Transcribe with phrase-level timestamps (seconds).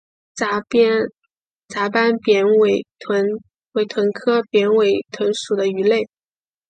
[0.33, 3.23] 杂斑扁尾鲀
[3.73, 6.07] 为鲀科扁尾鲀属的鱼类。